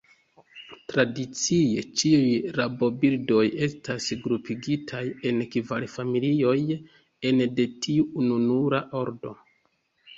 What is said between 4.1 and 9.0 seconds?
grupigitaj en kvar familioj ene de tiu ununura